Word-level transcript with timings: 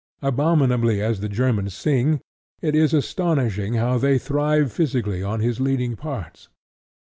Abominably 0.23 0.99
as 0.99 1.19
the 1.19 1.29
Germans 1.29 1.75
sing, 1.75 2.21
it 2.59 2.73
is 2.73 2.91
astonishing 2.91 3.75
how 3.75 3.99
they 3.99 4.17
thrive 4.17 4.71
physically 4.73 5.21
on 5.21 5.41
his 5.41 5.59
leading 5.59 5.95
parts. 5.95 6.49